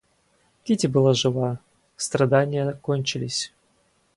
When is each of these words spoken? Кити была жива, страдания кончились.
Кити 0.63 0.87
была 0.87 1.13
жива, 1.13 1.59
страдания 1.95 2.71
кончились. 2.81 3.53